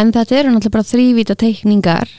[0.00, 2.12] en þetta eru náttúrulega bara þrývita teikningar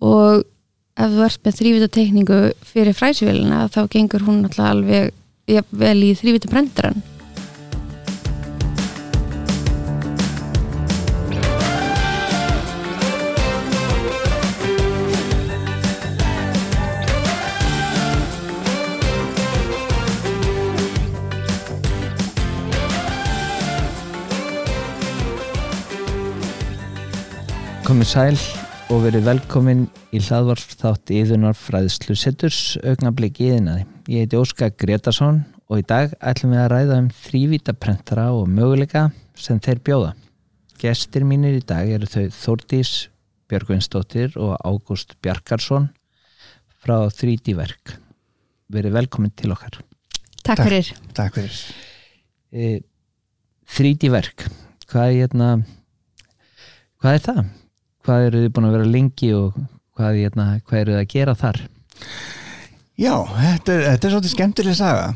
[0.00, 0.46] og
[0.96, 6.14] ef þú ert með þrývita teikningu fyrir fræsivélina þá gengur hún náttúrulega alveg vel í
[6.16, 7.04] þrývita brendaran
[28.06, 29.80] Komið sæl og verið velkomin
[30.14, 33.82] í hlaðvarp þátt íðunar fræðslu setturs augnablík íðinaði.
[34.06, 39.08] Ég heiti Óskar Gretarsson og í dag ætlum við að ræða um þrývítaprentara og möguleika
[39.34, 40.12] sem þeir bjóða.
[40.78, 42.94] Gestir mínir í dag eru þau Þórdís
[43.50, 45.90] Björgvinsdóttir og Ágúst Bjarkarsson
[46.78, 47.98] frá 3D verk.
[48.70, 49.82] Verið velkomin til okkar.
[50.46, 51.60] Takk fyrir Takk fyrir.
[52.54, 52.72] E,
[53.66, 54.46] 3D verk,
[54.86, 55.54] hvað er, hérna,
[57.02, 57.46] hvað er það?
[58.06, 59.54] Hvað eru þið búin að vera lengi og
[59.98, 61.56] hvað, hérna, hvað eru þið að gera þar?
[62.96, 65.08] Já, þetta er, þetta er svolítið skemmtileg saga.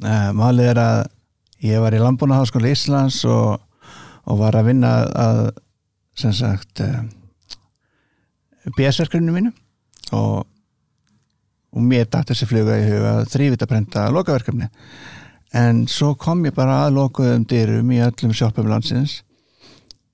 [0.00, 1.00] Uh, málið er að
[1.68, 3.58] ég var í Landbúnaháskóla Íslands og,
[4.24, 5.42] og var að vinna að
[6.18, 7.02] sem sagt uh,
[8.76, 9.52] BS-verkefninu mínu
[10.16, 10.46] og,
[11.76, 14.68] og mér dætt þessi fluga í huga þrývita brenda lokaverkefni
[15.58, 19.20] en svo kom ég bara að lokuðum dyrum í öllum sjópum landsins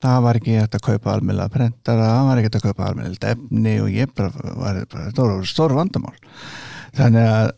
[0.05, 3.35] það var ekki hægt að kaupa almennilega prentara, það var ekki hægt að kaupa almennilega
[3.35, 6.17] efni og ég bara var bara, þetta voru stóru vandamál.
[6.95, 7.53] Þannig að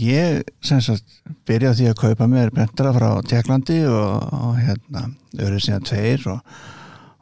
[0.00, 5.08] ég sem sagt byrjaði því að kaupa mér prentara frá Tjekklandi og, og hérna,
[5.40, 6.42] öru síðan tveir og,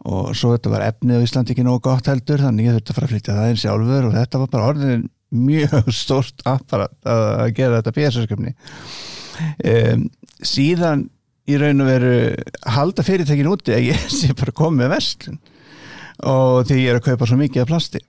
[0.08, 2.98] og svo þetta var efnið á Íslandi ekki nógu gott heldur þannig ég þurfti að
[2.98, 5.06] fara að flytja það einn sjálfur og þetta var bara orðin
[5.48, 8.54] mjög stórt apparat að, gera þetta PSS-köpni
[9.72, 10.04] um,
[10.44, 11.08] síðan
[11.48, 12.16] í raun og veru
[12.74, 15.40] halda fyrirtækin úti að ég sé bara komið vestlun
[16.28, 18.00] og því ég er að kaupa svo mikið af plasti.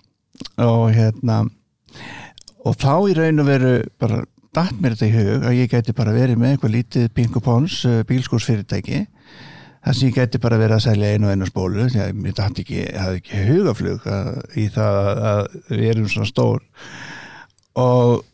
[0.63, 1.43] Og hérna
[2.65, 4.23] og þá í raun og veru bara
[4.55, 7.83] dætt mér þetta í hug að ég gæti bara verið með eitthvað lítið Pinko Pons
[8.09, 9.03] bílskúrsfyrirtæki.
[9.79, 12.35] Þar sem ég gæti bara verið að selja einu og einu spólu því að mér
[12.39, 16.65] dætt ekki, hafði ekki hugaflug að, í það að við erum svona stór.
[17.79, 18.25] Og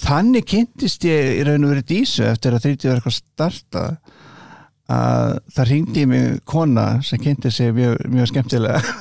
[0.00, 3.84] þannig kynntist ég í raun og verið dísu eftir að þrítið var eitthvað starta
[4.92, 8.80] að það ringdi mig kona sem kynnti sig mjög, mjög skemmtilega.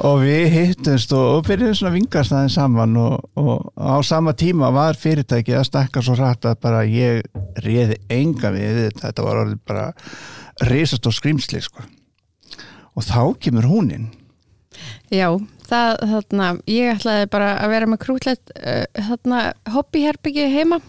[0.00, 4.70] Og við hittumst og, og byrjuðum svona vingast aðeins saman og, og á sama tíma
[4.72, 7.26] var fyrirtæki að stakka svo rætt að bara ég
[7.60, 9.84] réði enga við þetta, þetta var orðið bara
[10.70, 11.84] reysast og skrimsli sko.
[12.96, 14.08] og þá kemur hún inn.
[15.12, 15.28] Já,
[15.68, 19.44] það, þarna, ég ætlaði bara að vera með krútlegt uh, þarna
[19.74, 20.80] hobbyherbyggi heima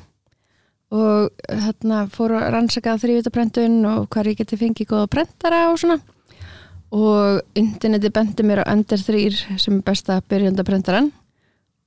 [0.91, 6.01] og þarna fór að rannsaka þrývitaprentun og hvað ég geti fengið góða prentara og svona.
[6.91, 11.11] Og interneti bendi mér á Ender 3 sem er besta byrjandaprentaran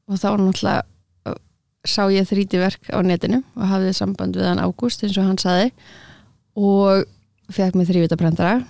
[0.08, 0.82] og þá náttúrulega
[1.84, 5.40] sá ég þríti verk á netinu og hafði samband við hann Ágúst eins og hann
[5.40, 5.68] saði
[6.56, 7.04] og
[7.52, 8.62] fekk mig þrývitaprentara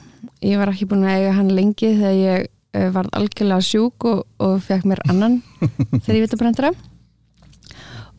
[0.42, 4.56] ég var ekki búin að eiga hann lengi þegar ég var algjörlega sjúk og, og
[4.66, 5.38] fekk mér annan
[6.06, 6.72] þrývitaprentara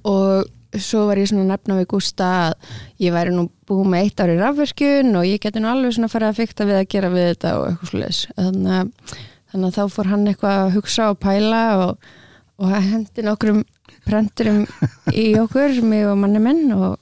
[0.08, 0.47] og
[0.84, 4.36] svo var ég svona nefna við Gústa að ég væri nú búið með eitt ári
[4.40, 7.56] rafverkun og ég geti nú alveg svona farið að fykta við að gera við þetta
[7.59, 9.16] og eitthvað sluðis þannig
[9.56, 12.12] þannig að þá fór hann eitthvað að hugsa og pæla og,
[12.59, 13.64] og hendi nokkrum
[14.06, 14.66] prenturum
[15.14, 16.97] í okkur, mig og manni minn og,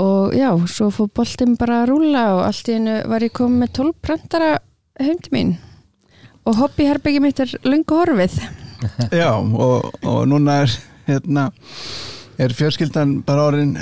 [0.00, 3.60] og já, svo fór boltin bara að rúla og allt í hennu var ég komið
[3.64, 4.50] með 12 prentara
[5.00, 5.54] heim til mín.
[6.44, 8.36] Og hobbyherbyggi mitt er lungu horfið.
[9.16, 10.74] Já, og, og núna er
[11.08, 11.48] hérna
[12.40, 13.74] er fjörskildan bara orðin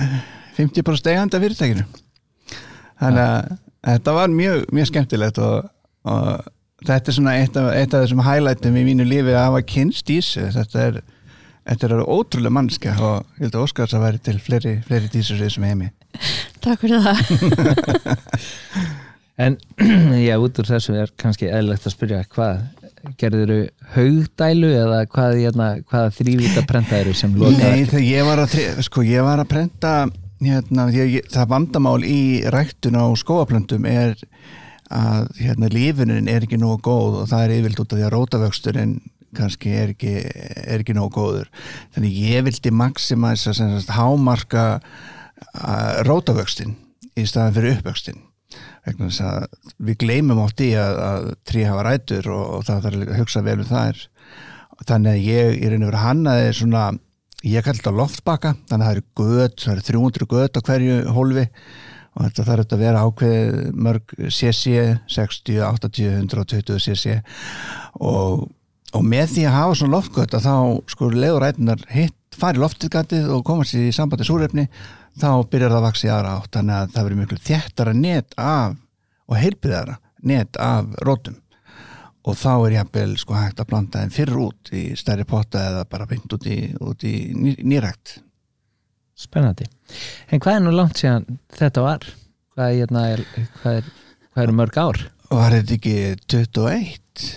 [0.56, 1.84] 50% eigandi af fyrirtækinu?
[3.02, 3.56] Þannig að ja.
[3.90, 5.70] þetta var mjög, mjög skemmtilegt og,
[6.08, 6.50] og
[6.86, 10.12] þetta er svona eitt af, eitt af þessum highlightum í mínu lífi að hafa kynst
[10.12, 10.48] í þessu.
[10.58, 11.00] Þetta er,
[11.70, 15.40] þetta er ótrúlega mannskja og ég held að Óskars að væri til fleiri, fleiri dísur
[15.42, 15.92] þessum heimi.
[16.62, 17.18] Takk fyrir það.
[19.42, 19.56] En
[20.28, 22.60] já, út úr þessu er kannski eðlegt að spyrja hvað
[23.20, 28.28] gerður þau haugdælu eða hvað, hérna, hvað þrývita prenta eru sem loka Nei, þegar ég
[28.28, 29.94] var að, sko, ég var að prenta
[30.42, 32.20] hérna, ég, það vandamál í
[32.52, 34.14] ræktun á skóaplöndum er
[34.92, 38.14] að hérna, lífunin er ekki nógu góð og það er yfirlt út af því að
[38.16, 38.94] rótavöxturinn
[39.36, 40.12] kannski er ekki,
[40.68, 41.48] er ekki nógu góður.
[41.94, 43.54] Þannig ég vildi maximæsa
[43.96, 44.66] hámarka
[46.04, 46.76] rótavöxtin
[47.16, 47.80] í staðan fyrir
[48.88, 49.46] uppvöxtin
[49.78, 53.44] við gleymum átt í að, að trí hafa rætur og, og það þarf að hugsa
[53.46, 54.04] vel um er
[54.82, 56.84] þannig að ég og veru hannaði svona
[57.42, 60.96] ég kalli þetta loftbaka þannig að það eru göð, það eru 300 göð á hverju
[61.16, 61.46] hólfi
[62.12, 64.72] og þetta þarf þetta að vera ákveðið mörg CC
[65.08, 67.14] 60, 80, 120 CC.
[68.04, 68.44] Og,
[68.92, 70.56] og með því að hafa svona loftgöt að þá
[70.92, 74.66] sko leðurætunar hitt fari loftgatið og koma sér í sambandi súrefni
[75.20, 78.36] þá byrjar það að vaksa í aðra átt þannig að það verður miklu þjættara net
[78.40, 78.76] af
[79.28, 81.38] og heilpiðara net af rótum
[82.22, 85.86] og þá er jafnvel sko hægt að blanda þeim fyrir út í stærri potta eða
[85.90, 88.20] bara beint út í, út í ný, nýrækt
[89.22, 89.68] Spennandi.
[90.32, 92.06] En hvað er nú langt síðan þetta var?
[92.56, 93.22] Hvað er, hérna, er,
[93.60, 93.90] hvað er,
[94.32, 95.00] hvað er mörg ár?
[95.32, 95.94] Var þetta ekki
[96.32, 97.28] 21?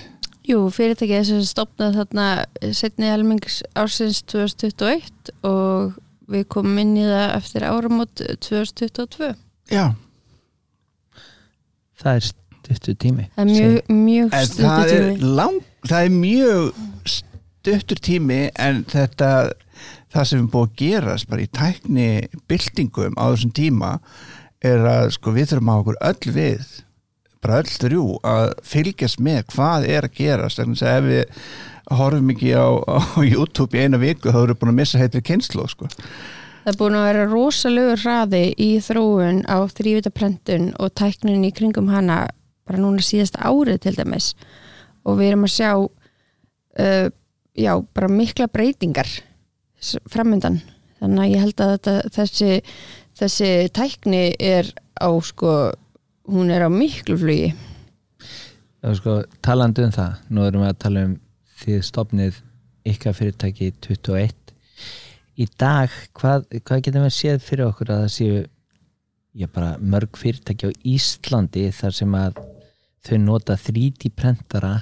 [0.45, 2.25] Jú, fyrirtækið er sem stopnað þarna
[2.77, 5.95] setni helmings ársins 2021 og
[6.31, 9.33] við komum inn í það eftir áramót 2022.
[9.73, 9.85] Já,
[11.95, 13.25] Það er stuttu tími.
[13.35, 15.35] Það er mjög, mjög en stuttur það er, tími.
[15.39, 16.81] lang, það er mjög
[17.15, 19.29] stuttur tími en þetta
[20.15, 22.07] það sem er búið að gerast bara í tækni
[22.51, 23.93] byltingum á þessum tíma
[24.65, 26.67] er að sko við þurfum á okkur öll við
[27.45, 31.49] bara öll þrjú að fylgjast með hvað er að gerast þannig að ef við
[31.93, 35.25] horfum ekki á, á YouTube í eina viku þá erum við búin að missa heitir
[35.25, 35.89] kynslu sko.
[36.65, 41.91] Það er búin að vera rosalögur hraði í þróun á þrývitaprentun og tæknin í kringum
[41.93, 42.23] hana
[42.65, 44.31] bara núna síðasta árið til dæmis
[45.05, 47.07] og við erum að sjá uh,
[47.53, 49.11] já, bara mikla breytingar
[50.09, 50.63] framundan
[50.97, 52.49] þannig að ég held að þetta, þessi
[53.15, 55.53] þessi tækni er á sko,
[56.25, 57.53] hún er á miklu flugi
[58.85, 60.19] er sko talandi um það.
[60.29, 61.15] Nú erum við að tala um
[61.61, 62.41] því stopnið
[62.85, 64.33] ykkar fyrirtæki 21.
[65.35, 68.41] Í dag, hvað, hvað getum við séð fyrir okkur að það séu
[69.35, 72.41] já, bara mörg fyrirtæki á Íslandi þar sem að
[73.05, 74.77] þau nota 3D prentara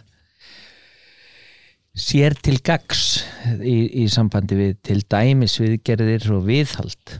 [1.94, 3.24] sér til gags
[3.62, 7.18] í, í sambandi við til dæmis viðgerðir og viðhald?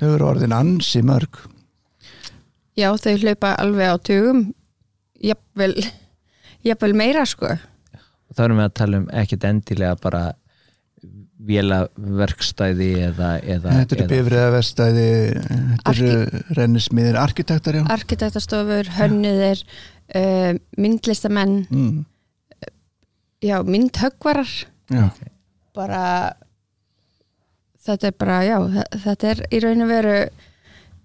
[0.00, 1.38] Þau eru orðin ansi mörg.
[2.74, 4.40] Já, þau hlaupa alveg á tugum.
[5.24, 5.78] Jafnvel,
[6.66, 7.54] jafnvel meira sko
[8.32, 10.22] þá erum við að tala um ekkert endilega bara
[11.44, 15.08] vélaverkstæði eða, eða, þetta eru eða bifriðavestæði
[15.48, 17.82] þetta eru rennismiðir arkitektar já.
[17.96, 19.64] arkitektastofur, hönniðir
[20.14, 22.04] uh, myndlistamenn Mm,
[23.44, 24.48] já, myndhöggvarar
[24.88, 25.04] já.
[25.76, 26.02] bara
[27.84, 30.16] þetta er bara, já, þe- þetta er í raun og veru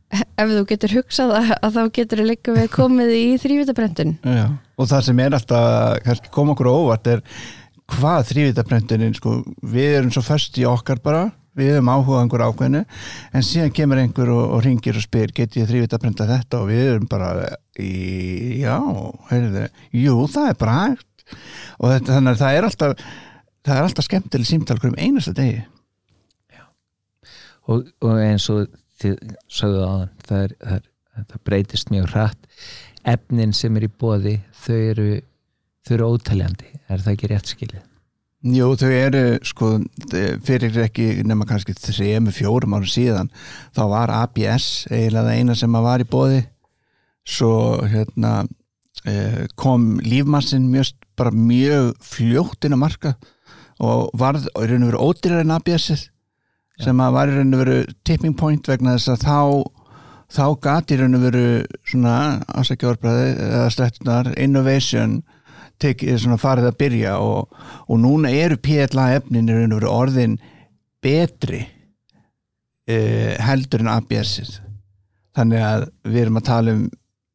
[0.09, 4.45] ef þú getur hugsað að, að þá getur þú líka við komið í þrývitabrendun Já,
[4.79, 7.23] og það sem er alltaf kannski koma okkur óvart er
[7.89, 11.23] hvað þrývitapröntunin, sko, við erum svo först í okkar bara,
[11.57, 12.83] við erum áhugað einhver ákveðinu,
[13.35, 16.61] en síðan kemur einhver og, og ringir og spyr, get ég þrývitaprönta þetta?
[16.61, 17.31] Og við erum bara
[17.81, 18.77] í, já,
[19.31, 19.65] heyrðu,
[19.97, 21.25] jú, það er bara hægt.
[21.79, 23.09] Og þetta, þannig að það er alltaf
[23.65, 25.63] það er alltaf skemmtileg símtal hverjum einasta degi.
[27.69, 30.87] Og, og eins og þið sagðu áðan það, það,
[31.19, 32.47] það breytist mjög hratt
[33.07, 35.07] efnin sem er í bóði þau eru,
[35.87, 37.85] þau eru ótaljandi er það ekki rétt skilið?
[38.39, 39.69] Jú, þau eru, sko,
[40.47, 43.27] fyrir ekki nema kannski þrejum, fjórum árum síðan,
[43.75, 46.45] þá var ABS eiginlega það eina sem var í bóði
[47.29, 47.51] svo
[47.83, 48.45] hérna
[49.05, 53.17] eh, kom lífmassin mjög, bara mjög fljótt inn á marka
[53.79, 56.07] og varð í raun og veru ódýrar en ABS-ið
[56.79, 59.39] sem að var í raun og veru tipping point vegna þess að þá
[60.29, 61.43] þá gati raun og veru
[61.87, 62.15] svona
[62.53, 65.19] ásækjórbraði eða slettunar innovation
[65.81, 67.49] tekið svona farið að byrja og,
[67.87, 70.37] og núna eru PLA efnin raun og veru orðin
[71.03, 74.59] betri uh, heldur en ABS-ið
[75.37, 76.87] þannig að við erum að tala um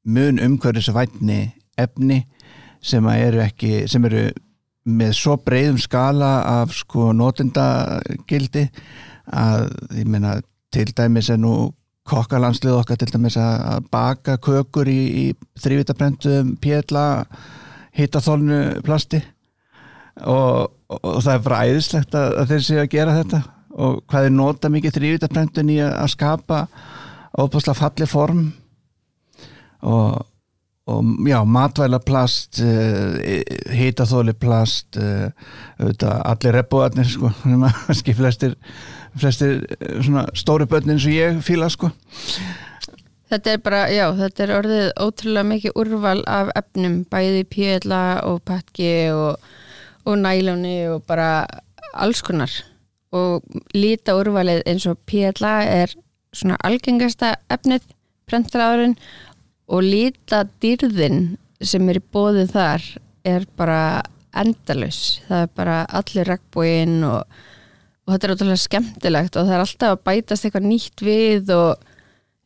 [0.05, 1.41] mun umhverfisvætni
[1.81, 2.25] efni
[2.85, 4.27] sem eru ekki sem eru
[4.85, 8.67] með svo breiðum skala af sko notendagildi
[9.33, 10.37] að ég meina
[10.75, 11.55] til dæmis er nú
[12.09, 17.07] kokkalandslið okkar til dæmis að baka kökur í, í þrývitaprendum PLA
[17.97, 19.23] hittaþólnu plasti.
[20.21, 23.41] Og, og, og það er bara æðislegt að, að þeir séu að gera þetta.
[23.75, 26.61] Og hvað er nota mikið þrývitaprendun í að, að skapa
[27.41, 28.45] óbúslega falli form.
[29.85, 30.21] Og,
[30.93, 33.17] og já, matvæla plast uh,
[33.75, 37.33] hitaþóli plast auðvitað, allir rebbúarnir sko,
[37.89, 38.15] kannski
[39.21, 41.91] flestir eh, svona stóri börnin og ég fíla sko
[43.35, 48.43] Þetta er bara, já, þetta er orðið ótrúlega mikið úrval af efnum, bæði PLA og
[48.47, 49.41] patki og,
[50.07, 51.47] og nælóni og bara
[51.99, 52.53] alls konar.
[53.11, 53.43] Og
[53.75, 55.97] líta úrvalið eins og PLA er
[56.37, 57.83] svona algengasta efnið,
[58.31, 58.95] prentræðurinn
[59.73, 62.87] og líta dýrðin sem er í bóðið þar
[63.25, 63.81] er bara
[64.37, 65.23] endalus.
[65.27, 67.25] Það er bara allir regnbúinn og,
[68.05, 71.85] og þetta er ótrúlega skemmtilegt og það er alltaf að bætast eitthvað nýtt við og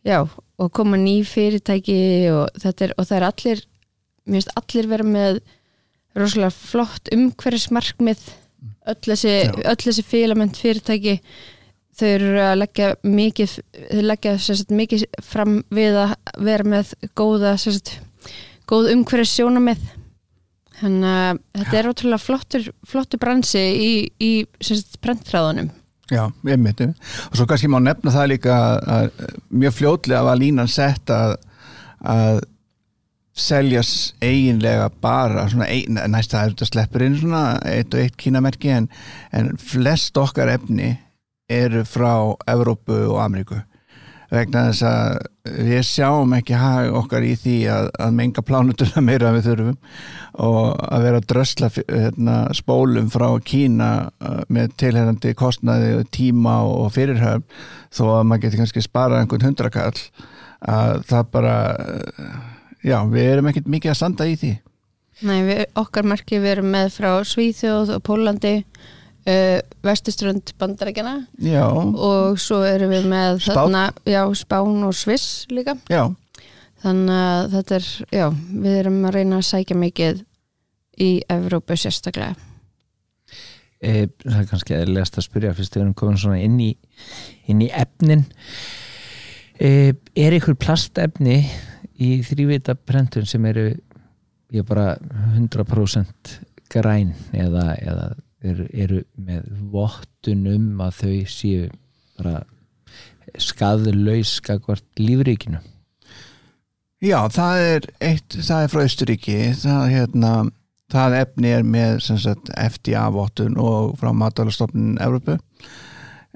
[0.07, 0.21] já,
[0.59, 1.99] og koma ný fyrirtæki
[2.33, 3.65] og er, og það er allir
[4.29, 5.41] mér finnst allir vera með
[6.19, 8.25] rosalega flott umhverfismarkmið.
[8.89, 9.35] Öll þessi,
[9.85, 11.19] þessi félament fyrirtæki
[11.99, 13.55] þau eru að leggja mikið
[14.07, 16.15] leggja sérst, mikið fram við að
[16.47, 17.97] vera með góða sérst,
[18.71, 19.83] góð umhverfis sjónamið
[20.81, 23.93] þannig að þetta er ótrúlega flottur, flottur bransi í,
[24.23, 24.33] í
[24.63, 25.73] sérst, prentræðunum
[26.09, 26.81] Já, einmitt.
[27.29, 31.35] Og svo kannski má nefna það líka að, að mjög fljótlega var línan sett að,
[32.01, 32.41] að
[33.39, 33.91] seljas
[34.25, 38.89] eiginlega bara svona ein, næst er þetta sleppur inn svona eitt og eitt kínamerki en,
[39.37, 40.95] en flest okkar efni
[41.49, 43.61] eru frá Evrópu og Ameríku
[44.33, 49.33] vegna þess að við sjáum ekki hag okkar í því að, að menga plánutuna meira
[49.37, 49.79] við þurfum
[50.45, 56.59] og að vera að drösla hérna, spólum frá Kína uh, með tilherrandi kostnaði og tíma
[56.69, 57.47] og fyrirhöfn
[57.95, 60.05] þó að maður getur kannski sparað einhvern hundrakall
[60.69, 62.39] að það bara uh,
[62.85, 64.55] já, við erum ekkert mikið að standa í því.
[65.29, 68.55] Nei, við, okkar marki við erum með frá Svíþjóð og Pólandi
[69.29, 73.61] uh, vestuströnd bandarækjana Já, og svo erum við með Spán?
[73.61, 75.77] þarna, já, Spán og Sviss líka.
[75.93, 76.09] Já,
[76.85, 77.89] þannig að þetta er,
[78.21, 78.27] já,
[78.67, 80.23] við erum að reyna að sækja mikið
[80.99, 82.35] í Evrópu sérstaklega.
[83.79, 86.73] E, það er kannski eðlilegast að spyrja fyrst við erum komin svona inn í
[87.49, 88.25] inn í efnin.
[89.59, 91.45] E, er ykkur plastefni
[91.99, 93.71] í þrývita prentun sem eru
[94.55, 94.97] ég bara
[95.37, 96.35] 100%
[96.73, 98.09] græn eða, eða
[98.45, 101.67] eru, eru með vottun um að þau séu
[102.19, 102.43] bara
[103.39, 105.61] skaðlaus skakvart lífríkinu.
[107.05, 110.33] Já, það er eitt, það er frá Östuríki það, hérna,
[110.91, 115.39] það efni er með sagt, FDA-vottun og frá matalastofnun Evrópu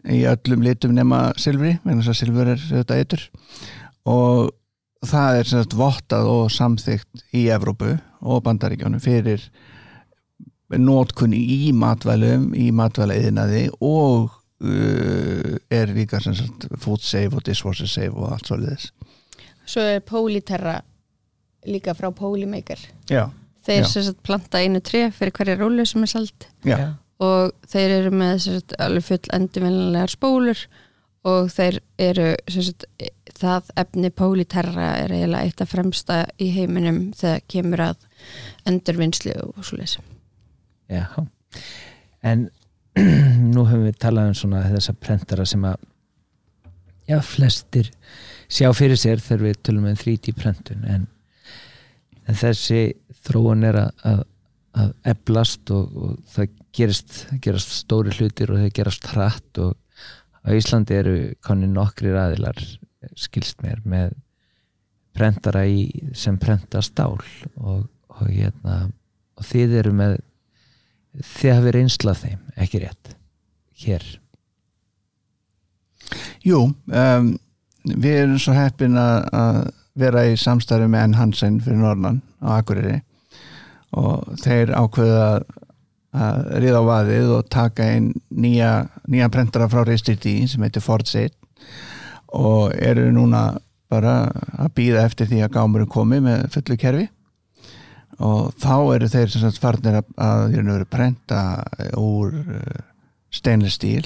[0.06, 3.26] í öllum litum nema silfri, vegna þess að silfur er þetta eitur.
[4.10, 4.52] Og
[5.06, 9.48] það er sagt vottað og samþygt í Evrópu og bandaríkjónum fyrir
[10.78, 14.30] nótkunni í matvælum í matvælaðinaði og
[14.64, 18.90] uh, er líka sem sagt food safe og dishwasher safe og allt svolítið
[19.62, 20.80] Svo er Polyterra
[21.70, 22.80] líka frá Polymaker.
[23.06, 23.28] Já,
[23.66, 23.88] þeir Já.
[23.88, 28.14] sem sagt planta einu tré fyrir hverja rólu sem er sald já, og þeir eru
[28.18, 30.64] með sem sagt, alveg full endurvinnilegar spólur
[31.28, 32.88] og þeir eru sem sagt,
[33.38, 38.08] það efni Polyterra er eiginlega eitt af fremsta í heiminum þegar kemur að
[38.66, 40.00] endurvinnslu og svoleiðis
[40.92, 41.06] Já,
[42.22, 42.50] en
[43.54, 45.80] nú höfum við talað um svona þessa prentara sem að
[47.08, 47.88] já, flestir
[48.52, 51.06] sjá fyrir sér þegar við tölum um 3D prentun en,
[52.28, 52.82] en þessi
[53.24, 54.24] þróun er að, að,
[54.82, 59.78] að eblast og, og það gerist, gerast stóri hlutir og það gerast hratt og
[60.42, 62.60] á Íslandi eru konni nokkrir aðilar
[63.18, 64.12] skilst mér með
[65.16, 67.18] prentara í, sem prenta stál
[67.60, 68.86] og, og, hérna,
[69.36, 70.20] og þið eru með
[71.20, 73.14] þið hafið reynslað þeim, ekki rétt?
[73.82, 74.04] Hér.
[76.46, 77.32] Jú um,
[77.84, 81.16] við erum svo heppin að, vera í samstarfi með N.
[81.18, 83.02] Hansen fyrir Nornan á Akureyri
[83.92, 90.38] og þeir ákveða að, riða á vaðið og taka inn nýja, nýja prentara frá Restriti
[90.48, 91.36] sem heitir Fordseit
[92.32, 93.50] og eru núna
[93.92, 97.08] bara að býða eftir því að gámurum komi með fullu kerfi
[98.20, 101.40] og þá eru þeir sem sagt farnir að, að þeir eru prenta
[101.98, 102.82] úr uh,
[103.32, 104.04] stainless steel.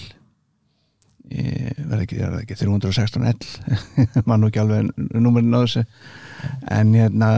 [1.27, 3.41] Verði ekki, ekki 316 L
[4.29, 5.83] mann nú ekki alveg númerinn á þessu.
[6.71, 7.31] En hérna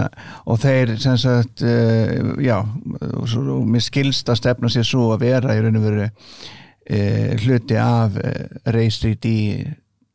[0.45, 5.13] og þeir sem sagt uh, já, og, svo, og mér skilst að stefna sér svo
[5.15, 9.39] að vera í raun og veru uh, hluti af uh, reistri de,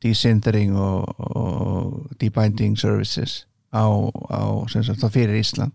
[0.04, 3.88] desintering og, og debinding services á,
[4.30, 5.74] á sem sagt þá fyrir Ísland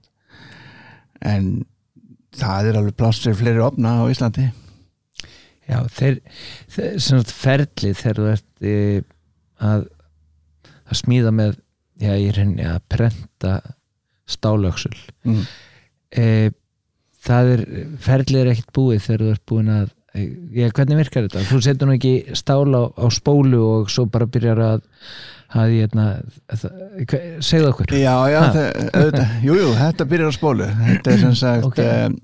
[1.26, 1.50] en
[2.38, 4.48] það er alveg pláss fyrir fleiri opna á Íslandi
[5.68, 6.20] Já, þeir,
[6.72, 8.76] þeir svona ferli þegar þú ert e,
[9.60, 9.82] að,
[10.88, 11.58] að smíða með
[12.00, 13.58] já, ég reyni að prenta
[14.28, 14.94] stálöksul
[15.28, 15.42] mm.
[16.16, 16.24] e,
[17.26, 17.64] það er
[18.04, 19.92] ferli er ekkert búið þegar þú ert búin að
[20.58, 21.44] já, hvernig virkar þetta?
[21.48, 24.86] Þú setur nú ekki stál á, á spólu og svo bara byrjar að
[25.48, 26.06] að ég hérna
[27.40, 31.38] segðu okkur Já, já, það, auðvitað, jú, jú, þetta byrjar á spólu þetta er sem
[31.42, 31.78] sagt Ok.
[31.84, 32.18] um,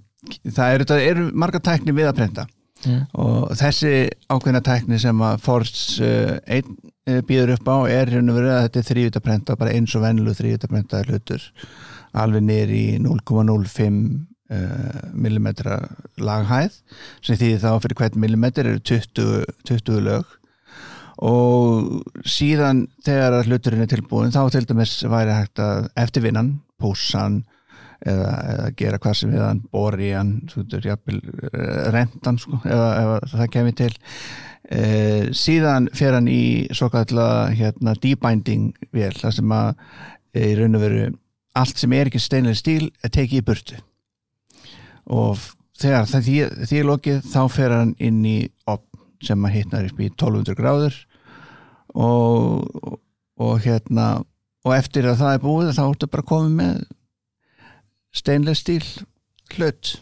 [0.53, 2.45] það eru, eru marga tækni við að prenta
[2.85, 2.99] Já.
[3.17, 3.93] og þessi
[4.29, 6.75] ákveðna tækni sem að Fords uh, einn
[7.09, 10.05] uh, býður upp á er hérna verið að þetta er þrývita prenta bara eins og
[10.05, 11.47] venlu þrývita prenta hlutur
[12.13, 14.03] alveg niður í 0,05
[14.53, 15.79] uh, millimetra
[16.21, 16.79] laghæð
[17.25, 20.39] sem því þá fyrir hvern millimetr eru 20, 20 lög.
[21.25, 27.45] Og síðan þegar að hluturinn er tilbúin þá til dæmis væri hægt að eftirvinnan, pússan
[28.03, 30.35] eða, eða gera hvað sem við hann bori hann,
[30.75, 31.21] jafnvel,
[31.95, 33.93] rentan sko, eða, eða það kemur til.
[34.65, 34.83] E,
[35.37, 39.71] síðan fer hann í svo kallar hérna, debinding vel, það sem að
[40.35, 41.09] e, í raun og veru
[41.55, 43.83] allt sem er ekki steinlega stíl er tekið í burtu
[45.07, 45.41] og
[45.81, 46.37] þegar það því,
[46.69, 48.39] því er lokið þá fer hann inn í
[48.71, 51.01] opn sem að hittnar upp í 1200 gráður
[51.95, 52.99] og,
[53.41, 54.09] og hérna
[54.65, 56.83] og eftir að það er búið þá ertu bara komið með
[58.15, 58.85] steinlega stíl
[59.55, 59.95] hlut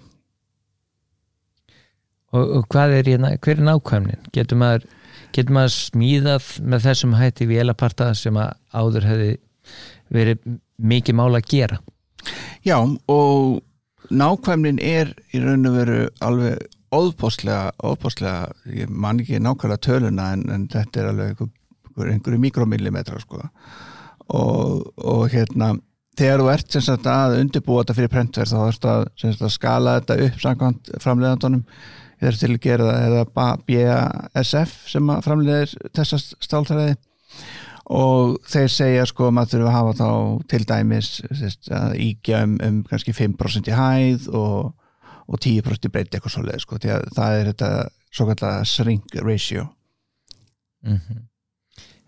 [2.32, 4.28] og, og hvað er hérna, hver er nákvæmnin?
[4.35, 4.87] Getur maður,
[5.37, 9.32] getur maður smíðað með þessum hætti vélaparta sem að áður hefði
[10.12, 10.47] verið
[10.82, 11.82] mikið mála að gera?
[12.66, 13.61] Já og
[14.12, 20.45] nákvæmnin er í raun og veru alveg óðpostlega, óðpostlega ég man ekki nákvæmlega töluna en,
[20.52, 23.40] en þetta er alveg einhver, einhverju mikromillimetra sko.
[24.33, 25.73] Og, og hérna
[26.19, 29.97] þegar þú ert sagt, að undirbúa þetta fyrir prentverð þá ert að, sagt, að skala
[30.00, 31.64] þetta upp samkvæmt framleiðandunum.
[32.23, 36.92] Þeir til að gera það eða BASF sem framleiðir þessa stálþræði
[37.91, 42.45] og þeir segja sko að maður þurfa að hafa þá til dæmis sérst, að íkja
[42.47, 44.73] um, um kannski 5% í hæð og,
[45.27, 47.71] og 10% í breyti eitthvað svolítið sko því að það er þetta
[48.12, 49.67] svo kallega shrink ratio
[50.87, 51.29] mm -hmm.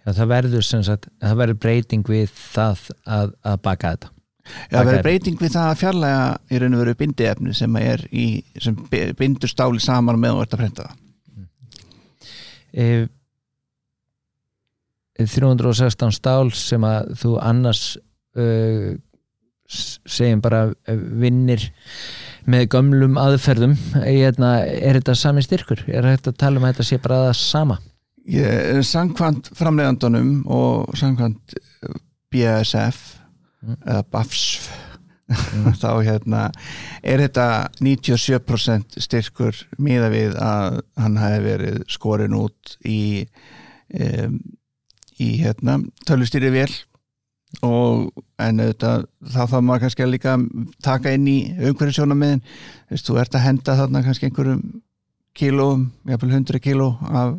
[0.04, 4.10] Já, það verður sem sagt, það verður breyting við það að, að baka þetta
[4.44, 8.06] Já, það verður breyting við það að fjarlæga í raun og veru bindiefni sem er
[8.12, 8.76] í, sem
[9.16, 10.96] bindur stáli saman með og verður að prenta það
[11.36, 11.48] mm.
[12.72, 13.08] Ef
[15.18, 17.82] 316 stál sem að þú annars
[18.38, 18.94] uh,
[19.70, 21.70] segjum bara uh, vinnir
[22.50, 25.84] með gömlum aðferðum hérna, er þetta sami styrkur?
[25.88, 27.78] Er þetta að tala um að þetta sé bara það sama?
[28.24, 31.56] Ég, samkvæmt framleiðandunum og samkvæmt
[32.32, 33.00] BASF
[33.62, 33.78] mm.
[33.84, 34.68] eða BAFSF
[35.28, 35.70] mm.
[35.82, 36.42] þá hérna
[37.04, 37.46] er þetta
[37.80, 43.00] 97% styrkur miða við að hann hefði verið skorin út í
[43.92, 44.38] um,
[45.22, 46.70] í hérna, tölustýri vel
[47.62, 48.08] og
[48.42, 50.34] en auðvitað þá þá maður kannski að líka
[50.82, 52.42] taka inn í umhverju sjónamiðin
[52.98, 54.64] þú ert að henda þarna kannski einhverjum
[55.34, 57.36] kílóum, jafnvel 100 kíló af,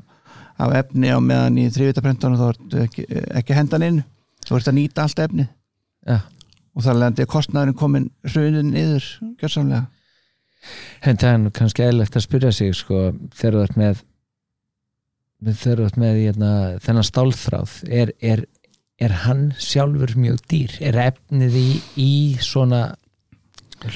[0.60, 3.06] af efni á meðan í þrývitapröntunum þá ertu ekki,
[3.40, 4.02] ekki hendan inn,
[4.48, 5.48] þú ert að nýta allt efni
[6.08, 6.20] ja.
[6.76, 9.08] og þar leðandi kostnæðurinn komin hrunin yður
[9.40, 9.86] gjörsamlega.
[11.06, 14.04] En það er kannski eðlegt að spyrja sig sko, þegar þú ert með
[15.44, 16.52] þurft með hérna,
[16.84, 18.46] þennan stálþráð er, er,
[19.02, 20.78] er hann sjálfur mjög dýr?
[20.82, 21.70] Er efnið í,
[22.00, 22.96] í svona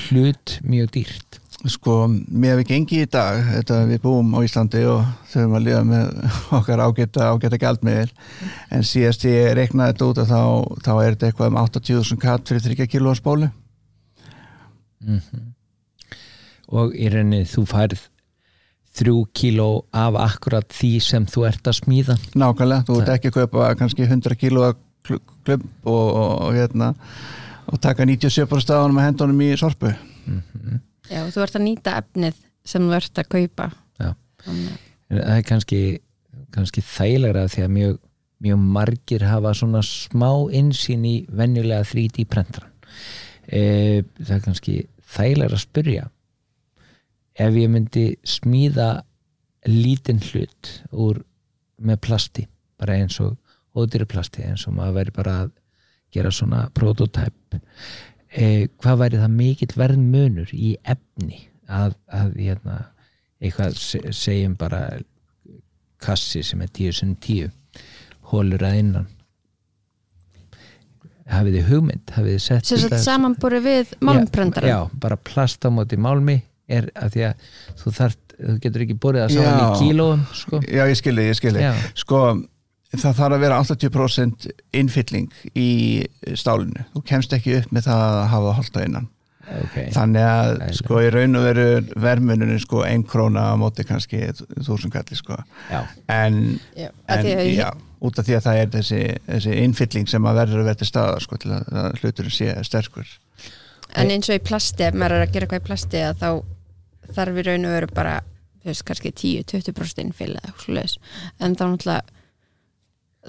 [0.10, 1.40] hlut mjög dýrt?
[1.68, 5.66] Sko, mér hef ekki engi í dag þetta við búum á Íslandi og þurfum að
[5.66, 6.12] liða með
[6.60, 8.14] okkar ágæta ágæta gældmiðil,
[8.72, 10.44] en síðast ég reiknaði þetta út að þá,
[10.86, 13.50] þá er þetta eitthvað um 80.000 katt fyrir 30 kilo á spólu
[15.04, 15.52] mm -hmm.
[16.80, 18.08] og í rauninni þú færð
[19.00, 22.18] þrjú kíló af akkurat því sem þú ert að smíða.
[22.36, 24.74] Nákvæmlega, þú ert ekki að kaupa kannski 100 kíló
[25.08, 26.92] klubb og, og, og, hérna,
[27.72, 29.94] og taka 97% af hann með hendunum í sorpu.
[30.26, 30.84] Mm -hmm.
[31.10, 32.36] Já, þú ert að nýta efnið
[32.66, 33.72] sem þú ert að kaupa.
[34.00, 34.14] Já,
[35.10, 35.82] það er kannski
[36.52, 37.98] kannski þægilegra því að mjög,
[38.46, 42.72] mjög margir hafa svona smá insýn í venjulega 3D prentran.
[43.48, 44.76] E, það er kannski
[45.10, 46.08] þægilegra að spyrja
[47.40, 48.90] ef ég myndi smíða
[49.70, 51.22] lítinn hlut úr
[51.80, 52.46] með plasti,
[52.80, 53.38] bara eins og
[53.78, 55.52] ódýri plasti, eins og maður veri bara að
[56.16, 57.60] gera svona prototæp
[58.34, 62.80] eh, hvað væri það mikill verð munur í efni að, að hérna,
[63.40, 63.78] eitthvað
[64.16, 64.82] segjum bara
[66.02, 67.52] kassi sem er 10.10
[68.32, 69.08] hólur að innan.
[71.30, 72.14] Hafið þið hugmynd?
[72.16, 77.16] Hafið þið sett samanbúri við málmprendara já, já, bara plast á móti málmi er að
[77.16, 77.44] því að
[77.82, 80.62] þú þarf, þú getur ekki borðið að saman í kílóum sko.
[80.66, 81.70] Já, ég skilji, ég skilji.
[82.00, 82.24] Sko,
[82.96, 84.50] það þarf að vera 80%
[84.82, 85.30] innfylling
[85.60, 85.70] í
[86.40, 86.88] stálinu.
[86.96, 89.10] Þú kemst ekki upp með það að hafa holdt á innan.
[89.50, 89.90] Okay.
[89.90, 91.64] þannig að Æ, sko í raun og veru
[91.98, 95.40] vermuninu sko einn króna á móti kannski þúsund kalli sko.
[95.72, 95.80] Já.
[96.14, 97.72] en, já, en já,
[98.06, 101.18] út af því að það er þessi, þessi innfylling sem að verður að til staða
[101.26, 103.18] sko til að, að hlutur sé sterkur.
[103.98, 106.30] En eins og í plasti, ef maður er að gera eitthvað í plasti þá
[107.16, 108.16] þarf við raun og veru bara
[108.66, 110.96] veist, kannski 10-20% innfyll eða eitthvað sluðis
[111.40, 112.18] en þá náttúrulega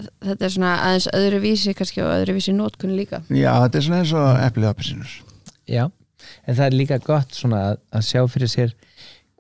[0.01, 3.23] þetta er svona aðeins öðru vísi kannski og öðru vísi nótkunni líka.
[3.27, 5.17] Já, þetta er svona eins og eplið apelsinur
[5.71, 5.85] Já,
[6.47, 8.77] en það er líka gott svona að, að sjá fyrir sér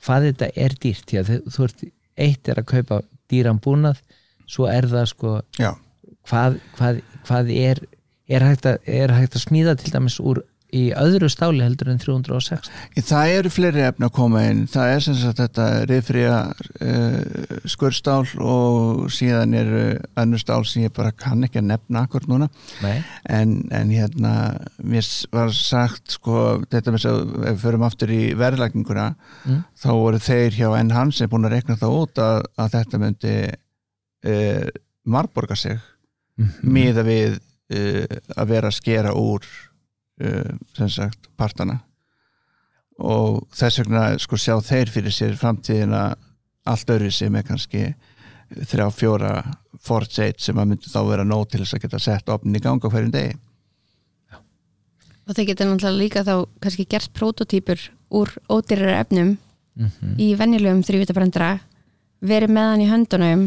[0.01, 1.87] hvað þetta er dýrt, já þú ert
[2.21, 3.01] eitt er að kaupa
[3.31, 4.01] dýran búnað
[4.51, 5.73] svo er það sko já,
[6.29, 7.83] hvað, hvað, hvað er
[8.31, 10.43] er hægt, að, er hægt að smíða til dæmis úr
[10.77, 12.71] í öðru stáli heldur en 306
[13.09, 18.25] það eru fleiri efni að koma inn það er sem sagt þetta riðfría uh, skurstál
[18.39, 19.83] og síðan eru
[20.21, 22.49] önnur stál sem ég bara kann ekki að nefna akkur núna
[23.31, 24.35] en, en hérna
[24.83, 29.09] mér var sagt sko þetta með þess að ef við förum aftur í verðlagninguna
[29.41, 29.63] Mm.
[29.81, 32.99] þá voru þeir hjá enn hans sem búin að rekna það út að, að þetta
[33.01, 33.33] myndi
[34.29, 34.69] uh,
[35.09, 35.79] marborga sig
[36.41, 36.71] Mhm.
[36.73, 39.45] miða við uh, að vera að skera úr
[40.77, 41.79] sem sagt partana.
[43.01, 46.03] Og þess vegna sko sjá þeir fyrir sér framtíðina
[46.69, 47.95] allt öðru sem er kannski
[48.51, 49.35] þrjá fjóra
[49.81, 52.61] Ford Sage sem að myndi þá vera nóg til þess að geta sett opnin í
[52.65, 53.37] ganga hverjum degi.
[55.31, 57.79] Og þeir geta náttúrulega líka þá kannski gert prototýpur
[58.11, 59.37] úr ódýrar efnum
[59.81, 60.17] Mhm.
[60.19, 61.61] í venjulegum þrývitabrendara
[62.27, 63.43] verið með hann í höndunum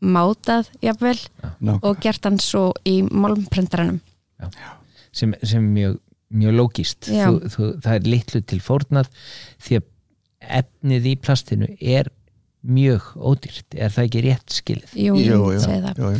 [0.00, 1.18] mátað jafnvel
[1.60, 3.98] Ná, og gert hann svo í málmprendaranum
[5.12, 5.98] sem, sem mjög,
[6.34, 7.28] mjög lógist Já.
[7.28, 9.10] þú, þú, það er litlu til fórnað
[9.64, 9.90] því að
[10.60, 12.10] efnið í plastinu er
[12.64, 13.76] mjög ódýrt.
[13.76, 14.92] Er það ekki rétt skilið?
[14.96, 16.12] Jú, jú, jú, jú.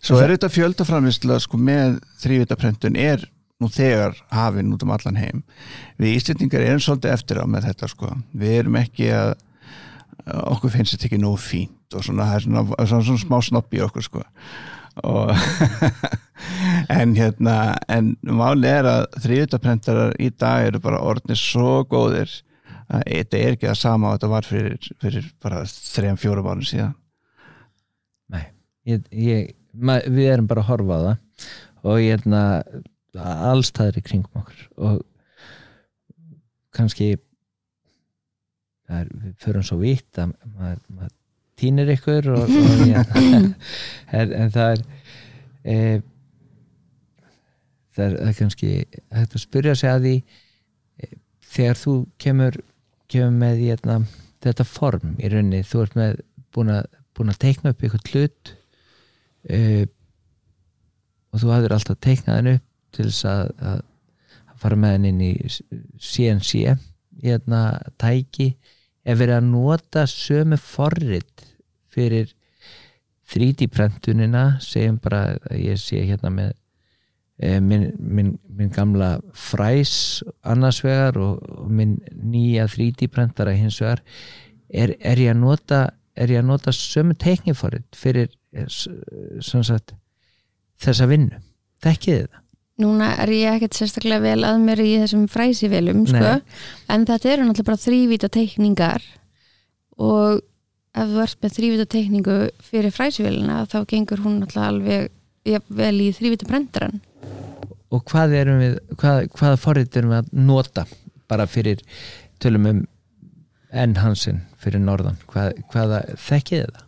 [0.00, 3.26] Svo er þetta fjöldaframvisla sko með þrývitaprentun er
[3.60, 5.42] nú þegar hafinn út um allan heim.
[6.00, 9.34] Við Íslendingar erum svolítið eftir á með þetta sko, við erum ekki að
[10.30, 13.76] okkur finnst þetta ekki nógu fínt og svona, það er svona, svona, svona smá snopp
[13.76, 14.24] í okkur sko.
[15.04, 15.32] Og
[16.90, 17.56] en hérna
[17.90, 22.32] en máli er að þrývitaprentarar í dag eru bara orðnir svo góðir
[22.90, 26.66] að þetta er ekki það sama og þetta var fyrir, fyrir bara þrejum fjórum árum
[26.66, 26.94] síðan.
[28.30, 28.44] Nei,
[28.90, 32.42] ég, ég, ma, við erum bara að horfa á það og ég hérna
[33.50, 35.00] allstaðir í kringum okkur og
[36.76, 37.14] kannski
[38.90, 41.16] er, við förum svo vitt að maður, maður
[41.60, 43.52] týnir ykkur og, og ég, en,
[44.12, 44.84] en það er
[45.62, 45.76] e,
[48.00, 48.72] það er, kannski
[49.14, 51.10] hægt að spyrja sig að því e,
[51.54, 52.58] þegar þú kemur
[53.10, 54.00] kemur með hérna,
[54.44, 56.20] þetta form í rauninni, þú ert með
[56.54, 58.52] búin að, búin að teikna upp eitthvað hlut
[59.50, 59.84] uh,
[61.30, 63.82] og þú hafðir alltaf teiknað henni upp til þess að, að,
[64.60, 65.32] fara með henni inn í
[66.04, 66.74] CNC
[67.22, 67.60] hérna
[68.00, 68.50] tæki.
[69.08, 71.46] Er verið að nota sömu forrit
[71.88, 72.34] fyrir
[73.30, 76.59] 3D prentunina segjum bara að ég sé hérna með eh,
[77.40, 84.02] minn, minn, minn gamla fræs annars vegar og, og minn nýja 3D prentara hins vegar
[84.68, 85.80] er, er ég að nota
[86.20, 89.94] er ég að nota sömu teikniforrit fyrir eh, sagt
[90.80, 91.40] þessa vinnu,
[91.84, 92.44] þekkið þið það?
[92.80, 96.38] Núna er ég ekkert sérstaklega vel að mér í þessum fræsivelum sko.
[96.88, 99.04] En þetta eru náttúrulega bara þrývita teikningar
[100.00, 100.40] og
[100.96, 106.08] ef þú ert með þrývita teikningu fyrir fræsivelina þá gengur hún náttúrulega alveg vel í
[106.16, 107.00] þrývita brendaran
[107.90, 110.86] og hvað erum við hvað, hvaða forrit erum við að nota?
[111.30, 111.82] Bara fyrir
[112.42, 112.80] tölum um
[113.70, 115.18] enn hansinn fyrir norðan.
[115.30, 116.86] Hvað, hvaða þekkið þið það?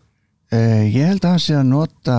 [0.52, 2.16] Uh, ég held að hann sé að nota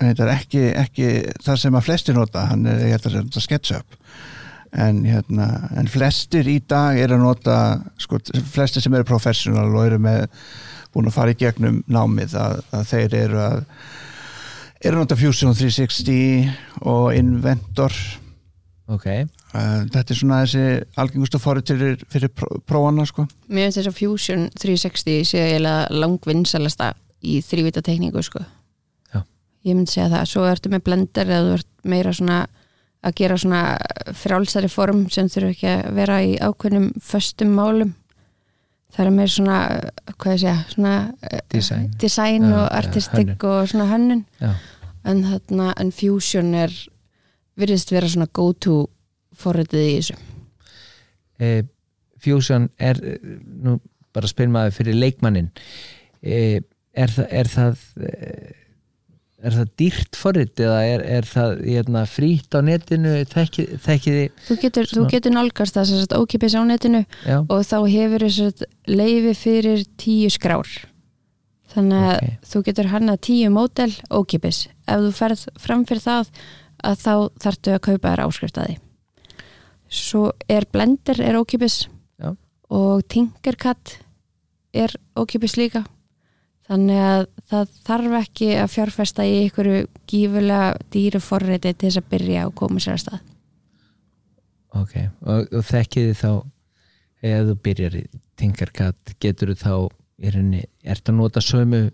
[0.00, 1.08] þetta er ekki, ekki
[1.44, 3.98] það sem að flestir nota, hann er, ég held að það er SketchUp.
[4.84, 7.58] En, hérna, en flestir í dag er að nota
[8.02, 8.18] sko,
[8.50, 10.24] flestir sem eru professional og eru með
[10.94, 13.60] búin að fara í gegnum námið að, að þeir eru að
[14.92, 16.50] nota Fusion 360
[16.84, 17.92] og Inventor.
[18.92, 20.64] Ok, uh, þetta er svona þessi
[21.00, 23.24] algengustu forrið fyrir, fyrir pró, prófana sko.
[23.48, 26.90] Mér finnst þess að Fusion 360 sé eiginlega langvinnsalasta
[27.24, 28.42] í þrývita teikningu sko.
[29.14, 29.22] Já.
[29.64, 32.42] Ég myndi segja það, svo ertu með blender eða þú ert meira svona
[33.04, 33.62] að gera svona
[34.20, 37.94] frálsari form sem þurfa ekki að vera í ákveðnum föstum málum.
[38.94, 39.56] Það er meira svona,
[40.20, 40.92] hvað ég segja svona
[41.50, 41.88] Design.
[42.00, 44.22] design og já, artistik og svona hönnun.
[44.40, 44.52] Já,
[45.04, 46.74] en, þarna, en Fusion er
[47.58, 48.76] virðist vera svona go to
[49.38, 50.18] forritið í þessu.
[51.38, 51.50] E,
[52.24, 53.00] Fusion er
[53.64, 53.78] nú
[54.14, 55.50] bara spyr maður fyrir leikmannin
[56.22, 56.60] e,
[56.94, 58.52] er, það, er það eh,
[59.44, 63.16] er það dýrt forrit eða er, er það hérna, frýtt á netinu?
[63.34, 67.76] Þekkið þekkið þið Þú getur, þú getur nálgast það ókipis á netinu já, og þá
[67.92, 68.26] hefur
[68.88, 70.70] leifi fyrir tíu skrár
[71.72, 72.36] þannig að Ok.
[72.50, 76.30] þú getur hannað tíu mótel ókipis ef þú ferð fram fyrir það
[76.84, 78.76] að þá þarftu að kaupa þér áskriftaði
[79.94, 81.84] svo er Blender er ókipis
[82.20, 82.34] Já.
[82.70, 83.98] og Tinkercad
[84.74, 85.84] er ókipis líka.
[86.64, 92.08] Þannig að það þarf ekki að fjárfesta í einhverju gífulega dýru forriti til þess að
[92.14, 93.20] byrja og koma sér að stað.
[94.74, 94.94] Ok.
[95.22, 96.30] Og, og þekkið þið þá
[97.30, 98.04] ef þú byrjar í
[98.40, 99.74] Tinkercad getur þú þá
[100.22, 101.84] rauninni, ertu að nota sömu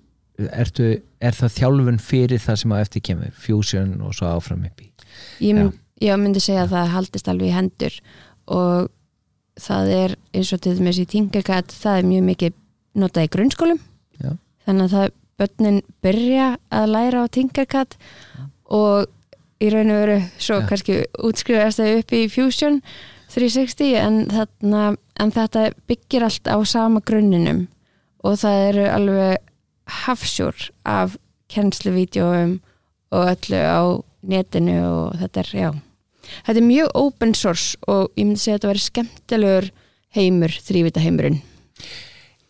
[0.49, 3.37] ertu, er það þjálfun fyrir það sem á eftir kemur?
[3.37, 4.89] Fusion og svo áfram upp í.
[5.45, 8.01] Ég, mynd, ég myndi segja að það haldist alveg í hendur
[8.51, 8.91] og
[9.61, 12.59] það er eins og til dæmis í Tinkercad það er mjög mikið
[13.01, 13.81] notað í grunnskólum.
[14.21, 14.35] Já.
[14.67, 17.97] þannig að það börnin byrja að læra á Tinkercad
[18.71, 19.09] og
[19.61, 20.67] í raun og veru svo Já.
[20.69, 22.81] kannski útskrifast það upp í Fusion
[23.31, 24.85] 360 en, þarna,
[25.21, 27.67] en þetta byggir allt á sama grunninum
[28.25, 29.37] og það eru alveg
[30.05, 31.17] hafsjúr af
[31.51, 32.59] kennsluvídeóum
[33.11, 33.83] og öllu á
[34.23, 35.71] netinu og þetta er, já.
[36.47, 39.71] Þetta er mjög open source og ég myndi segja að þetta væri skemmtilegur
[40.15, 41.41] heimur, þrývita heimurinn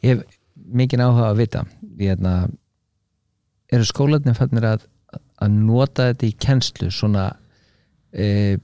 [0.00, 0.38] Ég hef
[0.70, 1.64] mikið áhuga að vita.
[2.00, 2.34] Hérna,
[3.72, 4.86] eru skólanir fannir að,
[5.42, 7.26] að nota þetta í kennslu svona
[8.12, 8.56] e,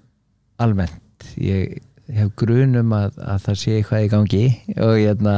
[0.63, 1.29] almennt?
[1.41, 1.83] Ég
[2.17, 4.45] hef grunum að, að það sé eitthvað í gangi
[4.77, 5.37] og hérna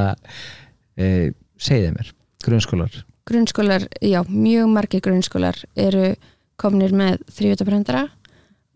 [0.94, 1.08] e,
[1.58, 2.12] segið mér,
[2.44, 2.98] grunnskólar?
[3.28, 6.14] Grunnskólar, já, mjög margir grunnskólar eru
[6.58, 8.06] komnir með þrývita prentara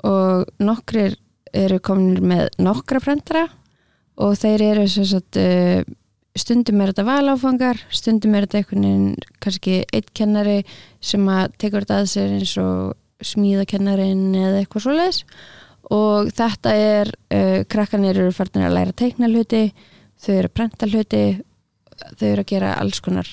[0.06, 1.16] og nokkrir
[1.52, 3.46] eru komnir með nokkra prentara
[4.22, 5.82] og þeir eru sagt, uh,
[6.38, 10.60] stundum er þetta valáfangar stundum er þetta einhvern veginn kannski eitt kennari
[11.00, 15.22] sem að tekur þetta að sér eins og smíðakennarin eða eitthvað svoleiðis.
[15.92, 19.66] Og þetta er uh, krakkanir eru farnir að læra teikna hluti
[20.22, 21.24] þau eru að prenta hluti
[22.18, 23.28] þau eru að gera alls konar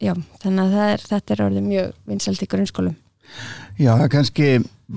[0.00, 2.96] já, þannig að er, þetta er orðið mjög vinsalt í grunnskólum.
[3.80, 4.48] Já, kannski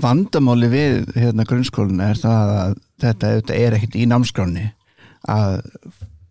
[0.04, 4.66] vandamáli við hérna grunnskólinu er það að þetta, þetta er ekkert í námskráni
[5.30, 5.60] að,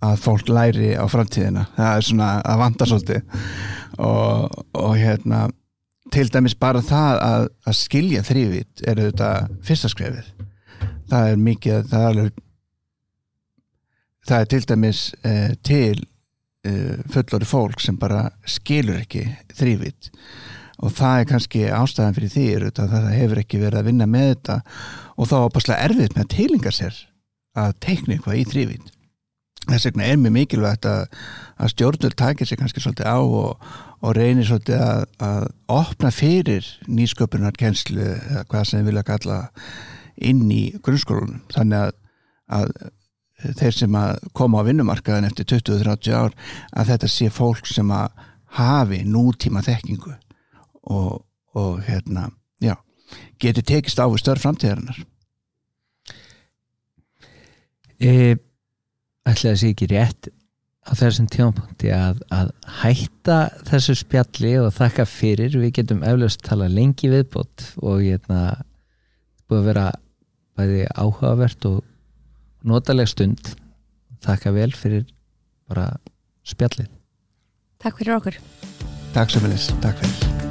[0.02, 1.66] að fólk læri á framtíðina.
[1.76, 3.42] Það er svona að vanda svolítið.
[4.02, 5.46] Og, og hérna
[6.12, 9.32] til dæmis bara það að, að skilja þrývit er þetta
[9.64, 10.32] fyrsta skrefið.
[11.12, 12.42] Það er mikið það er, alveg,
[14.28, 16.02] það er til dæmis eh, til
[17.12, 19.24] fullori fólk sem bara skilur ekki
[19.58, 20.12] þrývit
[20.82, 24.06] og það er kannski ástæðan fyrir því er að það hefur ekki verið að vinna
[24.10, 24.56] með þetta.
[25.14, 26.98] Og þá er bara erfitt með að teilinga sér
[27.58, 28.92] að teikna eitthvað í þrývit
[29.68, 31.02] þess vegna er mjög mikilvægt að,
[31.62, 33.66] að stjórnur takir sér kannski svolítið á og,
[34.02, 39.38] og reynir svolítið að, að opna fyrir nýsköpunar kennslu eða hvað sem við vilja kalla
[40.22, 41.94] inn í grunnskólunum þannig að,
[42.58, 42.74] að
[43.42, 46.36] þeir sem að koma á vinnumarkaðin eftir 20-30 ár
[46.72, 48.28] að þetta sé fólk sem að
[48.58, 50.12] hafi nútíma þekkingu
[50.92, 51.22] og,
[51.56, 52.28] og hérna,
[52.62, 52.76] já
[53.42, 55.00] geti tekist á störf framtíðarinnar.
[58.02, 58.36] E,
[59.28, 60.30] ætlaði að sé ekki rétt
[60.82, 62.50] á þessum tjónpunkti að, að
[62.80, 68.42] hætta þessu spjalli og þakka fyrir, við getum eflaust tala lengi viðbót og hérna
[69.46, 69.86] búið að vera
[70.58, 71.78] bæði áhugavert og
[72.68, 73.54] notaleg stund
[74.22, 75.06] þakka vel fyrir
[75.70, 75.88] bara
[76.46, 76.90] spjallið.
[77.82, 78.38] Takk fyrir okkur.
[79.12, 80.42] Takk sem les, takk fyrir